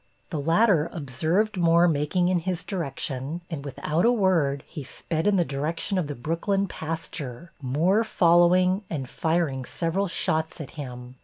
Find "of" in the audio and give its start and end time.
5.99-6.07